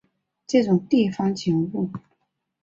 [0.47, 1.91] 这种地方景物